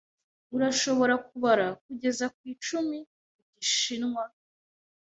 [0.55, 2.97] Urashobora kubara kugeza ku icumi
[3.35, 4.23] mu gishinwa?